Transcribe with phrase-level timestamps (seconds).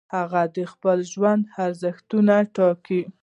[0.15, 3.01] هغه د خپل ژوند ارزښتونه ټاکي.